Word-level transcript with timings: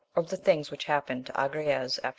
—Of 0.15 0.29
the 0.31 0.35
things 0.37 0.71
which 0.71 0.85
happened 0.85 1.27
to 1.27 1.31
Agrayes 1.33 1.99
after. 1.99 2.09